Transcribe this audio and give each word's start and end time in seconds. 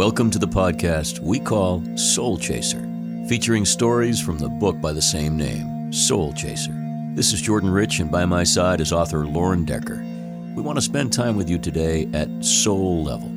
Welcome 0.00 0.30
to 0.30 0.38
the 0.38 0.48
podcast 0.48 1.18
we 1.18 1.38
call 1.38 1.84
Soul 1.94 2.38
Chaser, 2.38 2.80
featuring 3.28 3.66
stories 3.66 4.18
from 4.18 4.38
the 4.38 4.48
book 4.48 4.80
by 4.80 4.94
the 4.94 5.02
same 5.02 5.36
name, 5.36 5.92
Soul 5.92 6.32
Chaser. 6.32 6.72
This 7.14 7.34
is 7.34 7.42
Jordan 7.42 7.68
Rich, 7.68 8.00
and 8.00 8.10
by 8.10 8.24
my 8.24 8.42
side 8.42 8.80
is 8.80 8.94
author 8.94 9.26
Lauren 9.26 9.66
Decker. 9.66 10.02
We 10.56 10.62
want 10.62 10.78
to 10.78 10.82
spend 10.82 11.12
time 11.12 11.36
with 11.36 11.50
you 11.50 11.58
today 11.58 12.08
at 12.14 12.30
soul 12.42 13.04
level, 13.04 13.28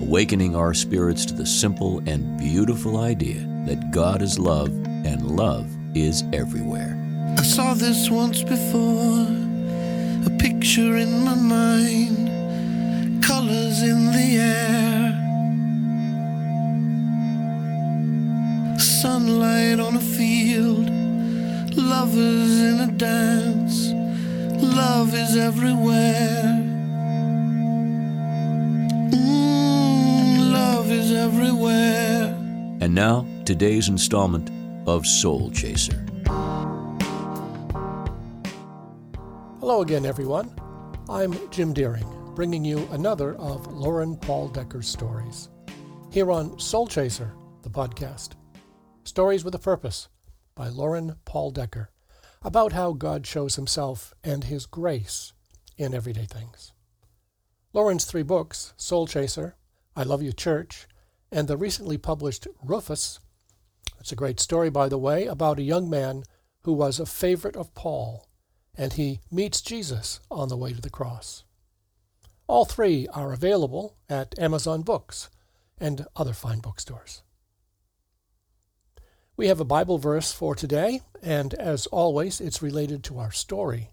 awakening 0.00 0.54
our 0.54 0.74
spirits 0.74 1.26
to 1.26 1.34
the 1.34 1.44
simple 1.44 1.98
and 2.06 2.38
beautiful 2.38 3.00
idea 3.00 3.40
that 3.66 3.90
God 3.90 4.22
is 4.22 4.38
love 4.38 4.68
and 4.68 5.28
love 5.32 5.68
is 5.96 6.22
everywhere. 6.32 6.96
I 7.36 7.42
saw 7.42 7.74
this 7.74 8.10
once 8.10 8.44
before, 8.44 9.26
a 10.24 10.38
picture 10.38 10.98
in 10.98 11.24
my 11.24 11.34
mind, 11.34 12.21
lovers 22.02 22.58
in 22.60 22.80
a 22.80 22.92
dance, 22.96 23.92
love 24.60 25.14
is 25.14 25.36
everywhere. 25.36 26.42
Mm, 29.12 30.52
love 30.52 30.90
is 30.90 31.12
everywhere. 31.12 32.24
And 32.80 32.92
now, 32.92 33.24
today's 33.44 33.88
installment 33.88 34.50
of 34.88 35.06
Soul 35.06 35.52
Chaser. 35.52 36.04
Hello 39.60 39.82
again, 39.82 40.04
everyone. 40.04 40.52
I'm 41.08 41.32
Jim 41.50 41.72
Deering, 41.72 42.34
bringing 42.34 42.64
you 42.64 42.78
another 42.90 43.36
of 43.36 43.72
Lauren 43.72 44.16
Paul 44.16 44.48
Decker's 44.48 44.88
stories. 44.88 45.50
Here 46.10 46.32
on 46.32 46.58
Soul 46.58 46.88
Chaser, 46.88 47.32
the 47.62 47.70
podcast. 47.70 48.30
Stories 49.04 49.44
with 49.44 49.54
a 49.54 49.60
Purpose 49.60 50.08
by 50.56 50.68
Lauren 50.68 51.14
Paul 51.24 51.52
Decker 51.52 51.91
about 52.44 52.72
how 52.72 52.92
God 52.92 53.26
shows 53.26 53.56
himself 53.56 54.12
and 54.24 54.44
his 54.44 54.66
grace 54.66 55.32
in 55.76 55.94
everyday 55.94 56.24
things. 56.24 56.72
Lauren's 57.72 58.04
three 58.04 58.22
books, 58.22 58.74
Soul 58.76 59.06
Chaser, 59.06 59.56
I 59.96 60.02
Love 60.02 60.22
You 60.22 60.32
Church, 60.32 60.86
and 61.30 61.48
the 61.48 61.56
recently 61.56 61.96
published 61.96 62.46
Rufus. 62.62 63.18
It's 63.98 64.12
a 64.12 64.16
great 64.16 64.40
story, 64.40 64.68
by 64.68 64.88
the 64.88 64.98
way, 64.98 65.26
about 65.26 65.58
a 65.58 65.62
young 65.62 65.88
man 65.88 66.24
who 66.64 66.72
was 66.72 67.00
a 67.00 67.06
favorite 67.06 67.56
of 67.56 67.74
Paul, 67.74 68.26
and 68.76 68.92
he 68.92 69.20
meets 69.30 69.62
Jesus 69.62 70.20
on 70.30 70.48
the 70.48 70.56
way 70.56 70.72
to 70.72 70.80
the 70.80 70.90
cross. 70.90 71.44
All 72.46 72.64
three 72.64 73.06
are 73.14 73.32
available 73.32 73.96
at 74.08 74.38
Amazon 74.38 74.82
Books 74.82 75.30
and 75.78 76.06
other 76.16 76.32
fine 76.32 76.60
bookstores. 76.60 77.22
We 79.34 79.46
have 79.46 79.60
a 79.60 79.64
Bible 79.64 79.96
verse 79.96 80.30
for 80.30 80.54
today, 80.54 81.00
and 81.22 81.54
as 81.54 81.86
always, 81.86 82.38
it's 82.38 82.60
related 82.60 83.02
to 83.04 83.18
our 83.18 83.32
story. 83.32 83.90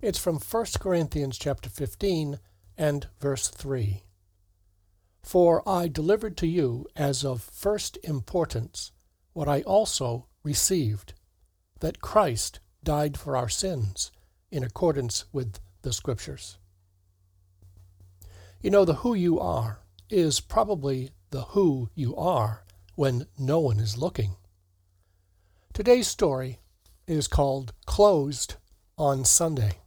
It's 0.00 0.18
from 0.18 0.38
1 0.38 0.66
Corinthians 0.80 1.36
chapter 1.36 1.68
15 1.68 2.40
and 2.78 3.06
verse 3.20 3.48
3. 3.48 4.04
For 5.22 5.62
I 5.68 5.88
delivered 5.88 6.38
to 6.38 6.46
you 6.46 6.86
as 6.96 7.26
of 7.26 7.42
first 7.42 7.98
importance 8.02 8.92
what 9.34 9.48
I 9.48 9.60
also 9.62 10.28
received, 10.42 11.12
that 11.80 12.00
Christ 12.00 12.60
died 12.82 13.18
for 13.18 13.36
our 13.36 13.50
sins 13.50 14.12
in 14.50 14.64
accordance 14.64 15.26
with 15.30 15.60
the 15.82 15.92
Scriptures. 15.92 16.56
You 18.62 18.70
know, 18.70 18.86
the 18.86 18.94
who 18.94 19.12
you 19.12 19.38
are 19.38 19.80
is 20.08 20.40
probably 20.40 21.10
the 21.28 21.42
who 21.42 21.90
you 21.94 22.16
are 22.16 22.64
when 22.94 23.26
no 23.38 23.58
one 23.58 23.78
is 23.78 23.98
looking. 23.98 24.36
Today's 25.74 26.06
story 26.06 26.60
is 27.08 27.26
called 27.26 27.72
Closed 27.84 28.54
on 28.96 29.24
Sunday. 29.24 29.80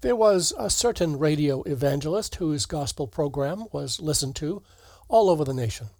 There 0.00 0.16
was 0.16 0.52
a 0.58 0.68
certain 0.68 1.20
radio 1.20 1.62
evangelist 1.62 2.34
whose 2.34 2.66
gospel 2.66 3.06
program 3.06 3.66
was 3.70 4.00
listened 4.00 4.34
to 4.36 4.64
all 5.06 5.30
over 5.30 5.44
the 5.44 5.54
nation. 5.54 5.90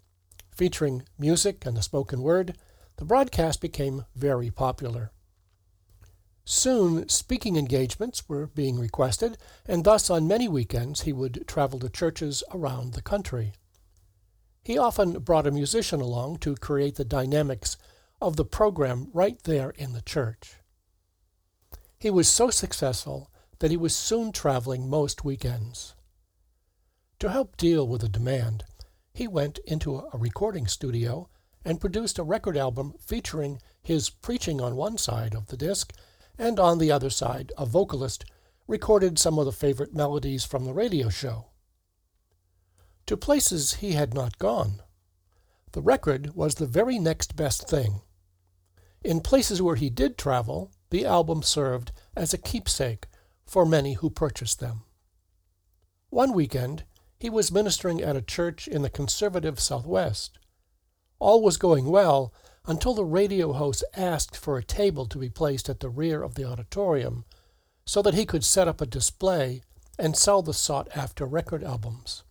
Featuring 0.53 1.03
music 1.17 1.65
and 1.65 1.77
the 1.77 1.81
spoken 1.81 2.21
word, 2.21 2.57
the 2.97 3.05
broadcast 3.05 3.61
became 3.61 4.03
very 4.13 4.51
popular. 4.51 5.11
Soon, 6.43 7.07
speaking 7.07 7.55
engagements 7.55 8.27
were 8.27 8.47
being 8.47 8.77
requested, 8.77 9.37
and 9.65 9.85
thus 9.85 10.09
on 10.09 10.27
many 10.27 10.49
weekends 10.49 11.03
he 11.03 11.13
would 11.13 11.47
travel 11.47 11.79
to 11.79 11.87
churches 11.87 12.43
around 12.51 12.95
the 12.95 13.01
country. 13.01 13.53
He 14.63 14.77
often 14.77 15.19
brought 15.19 15.47
a 15.47 15.51
musician 15.51 16.01
along 16.01 16.37
to 16.39 16.55
create 16.55 16.95
the 16.95 17.05
dynamics 17.05 17.77
of 18.21 18.35
the 18.35 18.45
program 18.45 19.09
right 19.13 19.41
there 19.43 19.71
in 19.71 19.93
the 19.93 20.01
church. 20.01 20.55
He 21.97 22.09
was 22.09 22.27
so 22.27 22.49
successful 22.49 23.31
that 23.59 23.71
he 23.71 23.77
was 23.77 23.95
soon 23.95 24.31
traveling 24.31 24.89
most 24.89 25.23
weekends. 25.23 25.95
To 27.19 27.29
help 27.29 27.57
deal 27.57 27.87
with 27.87 28.01
the 28.01 28.09
demand, 28.09 28.63
he 29.13 29.27
went 29.27 29.59
into 29.65 29.97
a 29.97 30.17
recording 30.17 30.67
studio 30.67 31.29
and 31.65 31.81
produced 31.81 32.17
a 32.17 32.23
record 32.23 32.55
album 32.55 32.93
featuring 33.05 33.61
his 33.81 34.09
preaching 34.09 34.61
on 34.61 34.75
one 34.75 34.97
side 34.97 35.35
of 35.35 35.47
the 35.47 35.57
disc, 35.57 35.93
and 36.37 36.59
on 36.59 36.77
the 36.77 36.91
other 36.91 37.09
side, 37.09 37.51
a 37.57 37.65
vocalist 37.65 38.23
recorded 38.67 39.19
some 39.19 39.37
of 39.37 39.45
the 39.45 39.51
favorite 39.51 39.93
melodies 39.93 40.45
from 40.45 40.63
the 40.63 40.73
radio 40.73 41.09
show 41.09 41.48
to 43.09 43.17
places 43.17 43.73
he 43.73 43.93
had 43.93 44.13
not 44.13 44.37
gone. 44.37 44.83
The 45.71 45.81
record 45.81 46.35
was 46.35 46.53
the 46.53 46.67
very 46.67 46.99
next 46.99 47.35
best 47.35 47.67
thing. 47.67 48.01
In 49.03 49.19
places 49.19 49.63
where 49.63 49.77
he 49.77 49.89
did 49.89 50.15
travel, 50.15 50.71
the 50.91 51.07
album 51.07 51.41
served 51.41 51.91
as 52.15 52.35
a 52.35 52.37
keepsake 52.37 53.07
for 53.47 53.65
many 53.65 53.93
who 53.93 54.11
purchased 54.11 54.59
them. 54.59 54.83
One 56.11 56.33
weekend, 56.33 56.83
he 57.17 57.31
was 57.31 57.51
ministering 57.51 57.99
at 57.99 58.15
a 58.15 58.21
church 58.21 58.67
in 58.67 58.83
the 58.83 58.91
conservative 58.91 59.59
Southwest. 59.59 60.37
All 61.17 61.41
was 61.41 61.57
going 61.57 61.85
well 61.85 62.31
until 62.67 62.93
the 62.93 63.05
radio 63.05 63.53
host 63.53 63.83
asked 63.95 64.37
for 64.37 64.55
a 64.59 64.63
table 64.63 65.07
to 65.07 65.17
be 65.17 65.31
placed 65.31 65.67
at 65.67 65.79
the 65.79 65.89
rear 65.89 66.21
of 66.21 66.35
the 66.35 66.45
auditorium 66.45 67.25
so 67.87 68.03
that 68.03 68.13
he 68.13 68.27
could 68.27 68.43
set 68.43 68.67
up 68.67 68.81
a 68.81 68.85
display 68.85 69.63
and 69.97 70.15
sell 70.15 70.43
the 70.43 70.53
sought 70.53 70.87
after 70.95 71.25
record 71.25 71.63
albums. 71.63 72.21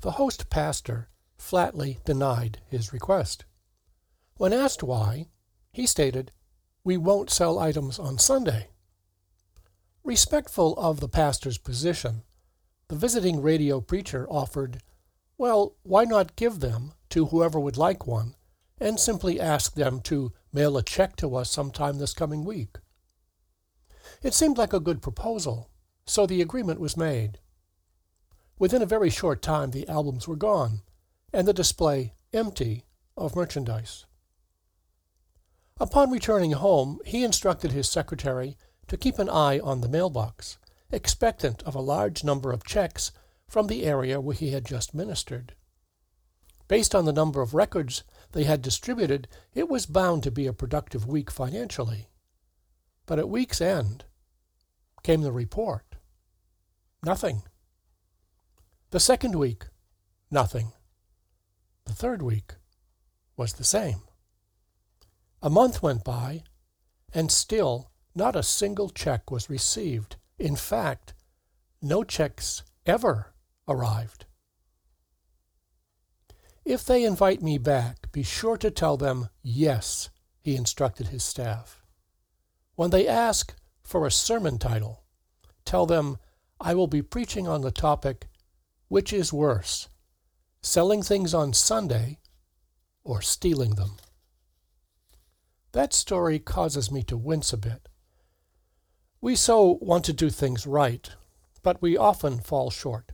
The 0.00 0.12
host 0.12 0.48
pastor 0.48 1.10
flatly 1.36 1.98
denied 2.06 2.62
his 2.66 2.90
request. 2.92 3.44
When 4.36 4.54
asked 4.54 4.82
why, 4.82 5.28
he 5.72 5.84
stated, 5.84 6.32
We 6.82 6.96
won't 6.96 7.28
sell 7.28 7.58
items 7.58 7.98
on 7.98 8.18
Sunday. 8.18 8.68
Respectful 10.02 10.74
of 10.78 11.00
the 11.00 11.08
pastor's 11.08 11.58
position, 11.58 12.22
the 12.88 12.96
visiting 12.96 13.42
radio 13.42 13.82
preacher 13.82 14.26
offered, 14.30 14.82
Well, 15.36 15.76
why 15.82 16.04
not 16.04 16.34
give 16.34 16.60
them 16.60 16.94
to 17.10 17.26
whoever 17.26 17.60
would 17.60 17.76
like 17.76 18.06
one 18.06 18.36
and 18.78 18.98
simply 18.98 19.38
ask 19.38 19.74
them 19.74 20.00
to 20.00 20.32
mail 20.50 20.78
a 20.78 20.82
check 20.82 21.14
to 21.16 21.36
us 21.36 21.50
sometime 21.50 21.98
this 21.98 22.14
coming 22.14 22.44
week? 22.44 22.78
It 24.22 24.32
seemed 24.32 24.56
like 24.56 24.72
a 24.72 24.80
good 24.80 25.02
proposal, 25.02 25.68
so 26.06 26.24
the 26.24 26.40
agreement 26.40 26.80
was 26.80 26.96
made. 26.96 27.38
Within 28.60 28.82
a 28.82 28.86
very 28.86 29.08
short 29.08 29.40
time, 29.40 29.70
the 29.70 29.88
albums 29.88 30.28
were 30.28 30.36
gone, 30.36 30.82
and 31.32 31.48
the 31.48 31.54
display 31.54 32.12
empty 32.34 32.84
of 33.16 33.34
merchandise. 33.34 34.04
Upon 35.78 36.10
returning 36.10 36.52
home, 36.52 37.00
he 37.06 37.24
instructed 37.24 37.72
his 37.72 37.88
secretary 37.88 38.58
to 38.88 38.98
keep 38.98 39.18
an 39.18 39.30
eye 39.30 39.60
on 39.60 39.80
the 39.80 39.88
mailbox, 39.88 40.58
expectant 40.92 41.62
of 41.62 41.74
a 41.74 41.80
large 41.80 42.22
number 42.22 42.52
of 42.52 42.62
checks 42.62 43.12
from 43.48 43.66
the 43.66 43.84
area 43.84 44.20
where 44.20 44.36
he 44.36 44.50
had 44.50 44.66
just 44.66 44.94
ministered. 44.94 45.54
Based 46.68 46.94
on 46.94 47.06
the 47.06 47.14
number 47.14 47.40
of 47.40 47.54
records 47.54 48.04
they 48.32 48.44
had 48.44 48.60
distributed, 48.60 49.26
it 49.54 49.70
was 49.70 49.86
bound 49.86 50.22
to 50.24 50.30
be 50.30 50.46
a 50.46 50.52
productive 50.52 51.06
week 51.06 51.30
financially. 51.30 52.10
But 53.06 53.18
at 53.18 53.30
week's 53.30 53.62
end 53.62 54.04
came 55.02 55.22
the 55.22 55.32
report. 55.32 55.96
Nothing. 57.02 57.42
The 58.90 58.98
second 58.98 59.36
week, 59.36 59.66
nothing. 60.32 60.72
The 61.84 61.92
third 61.92 62.22
week 62.22 62.54
was 63.36 63.52
the 63.52 63.64
same. 63.64 64.02
A 65.40 65.48
month 65.48 65.80
went 65.80 66.02
by, 66.02 66.42
and 67.14 67.30
still 67.30 67.92
not 68.16 68.34
a 68.34 68.42
single 68.42 68.90
check 68.90 69.30
was 69.30 69.48
received. 69.48 70.16
In 70.40 70.56
fact, 70.56 71.14
no 71.80 72.02
checks 72.02 72.64
ever 72.84 73.32
arrived. 73.68 74.26
If 76.64 76.84
they 76.84 77.04
invite 77.04 77.42
me 77.42 77.58
back, 77.58 78.10
be 78.10 78.24
sure 78.24 78.56
to 78.56 78.72
tell 78.72 78.96
them 78.96 79.28
yes, 79.40 80.10
he 80.40 80.56
instructed 80.56 81.08
his 81.08 81.22
staff. 81.22 81.84
When 82.74 82.90
they 82.90 83.06
ask 83.06 83.54
for 83.84 84.04
a 84.04 84.10
sermon 84.10 84.58
title, 84.58 85.04
tell 85.64 85.86
them 85.86 86.18
I 86.60 86.74
will 86.74 86.88
be 86.88 87.02
preaching 87.02 87.46
on 87.46 87.60
the 87.60 87.70
topic 87.70 88.26
Which 88.90 89.12
is 89.12 89.32
worse, 89.32 89.88
selling 90.62 91.04
things 91.04 91.32
on 91.32 91.52
Sunday 91.52 92.18
or 93.04 93.22
stealing 93.22 93.76
them? 93.76 93.98
That 95.70 95.92
story 95.92 96.40
causes 96.40 96.90
me 96.90 97.04
to 97.04 97.16
wince 97.16 97.52
a 97.52 97.56
bit. 97.56 97.88
We 99.20 99.36
so 99.36 99.78
want 99.80 100.04
to 100.06 100.12
do 100.12 100.28
things 100.28 100.66
right, 100.66 101.08
but 101.62 101.80
we 101.80 101.96
often 101.96 102.40
fall 102.40 102.68
short. 102.68 103.12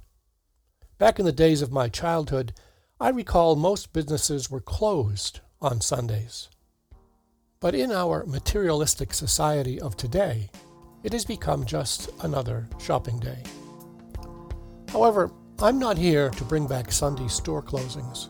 Back 0.97 1.19
in 1.19 1.27
the 1.27 1.31
days 1.31 1.61
of 1.61 1.71
my 1.71 1.91
childhood, 1.91 2.55
I 2.99 3.11
recall 3.11 3.55
most 3.55 3.93
businesses 3.93 4.51
were 4.51 4.63
closed 4.63 5.41
on 5.61 5.83
Sundays. 5.83 6.49
But 7.61 7.75
in 7.75 7.93
our 7.93 8.25
materialistic 8.25 9.13
society 9.13 9.79
of 9.79 9.95
today, 9.95 10.49
it 11.03 11.13
has 11.13 11.27
become 11.27 11.67
just 11.67 12.09
another 12.23 12.67
shopping 12.79 13.19
day. 13.19 13.43
However, 14.89 15.31
I'm 15.63 15.79
not 15.79 15.97
here 15.97 16.29
to 16.29 16.45
bring 16.45 16.67
back 16.67 16.93
Sunday 16.93 17.29
store 17.29 17.63
closings. 17.63 18.29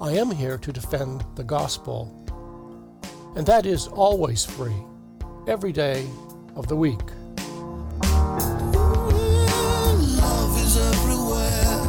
I 0.00 0.14
am 0.14 0.32
here 0.32 0.58
to 0.58 0.72
defend 0.72 1.24
the 1.36 1.44
gospel, 1.44 2.26
and 3.36 3.46
that 3.46 3.66
is 3.66 3.86
always 3.86 4.44
free, 4.44 4.74
every 5.46 5.70
day 5.70 6.08
of 6.56 6.66
the 6.66 6.74
week. 6.74 6.98
Love 10.20 10.58
is 10.58 10.76
everywhere. 10.76 11.84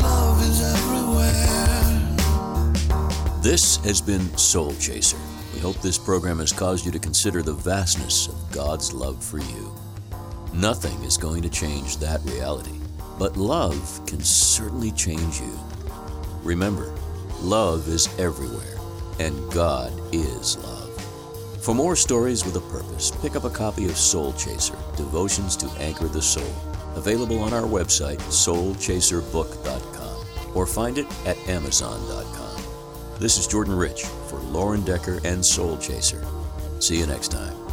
Love 0.00 0.40
is 0.40 0.62
everywhere. 0.62 1.82
This 3.42 3.78
has 3.78 4.00
been 4.00 4.36
Soul 4.38 4.72
Chaser. 4.76 5.18
We 5.52 5.58
hope 5.58 5.82
this 5.82 5.98
program 5.98 6.38
has 6.38 6.52
caused 6.52 6.86
you 6.86 6.92
to 6.92 7.00
consider 7.00 7.42
the 7.42 7.54
vastness 7.54 8.28
of 8.28 8.52
God's 8.52 8.92
love 8.92 9.20
for 9.20 9.38
you. 9.38 9.83
Nothing 10.54 11.02
is 11.02 11.16
going 11.16 11.42
to 11.42 11.50
change 11.50 11.96
that 11.96 12.22
reality, 12.22 12.78
but 13.18 13.36
love 13.36 14.00
can 14.06 14.20
certainly 14.20 14.92
change 14.92 15.40
you. 15.40 15.58
Remember, 16.44 16.94
love 17.40 17.88
is 17.88 18.06
everywhere, 18.20 18.76
and 19.18 19.52
God 19.52 19.92
is 20.14 20.56
love. 20.58 20.92
For 21.60 21.74
more 21.74 21.96
stories 21.96 22.44
with 22.44 22.54
a 22.54 22.60
purpose, 22.70 23.10
pick 23.20 23.34
up 23.34 23.42
a 23.42 23.50
copy 23.50 23.86
of 23.86 23.96
Soul 23.96 24.32
Chaser 24.34 24.78
Devotions 24.96 25.56
to 25.56 25.68
Anchor 25.80 26.06
the 26.06 26.22
Soul, 26.22 26.54
available 26.94 27.40
on 27.40 27.52
our 27.52 27.66
website, 27.66 28.20
soulchaserbook.com, 28.30 30.56
or 30.56 30.68
find 30.68 30.98
it 30.98 31.08
at 31.26 31.36
amazon.com. 31.48 32.62
This 33.18 33.38
is 33.38 33.48
Jordan 33.48 33.74
Rich 33.74 34.04
for 34.28 34.38
Lauren 34.38 34.84
Decker 34.84 35.20
and 35.24 35.44
Soul 35.44 35.78
Chaser. 35.78 36.24
See 36.78 37.00
you 37.00 37.08
next 37.08 37.32
time. 37.32 37.63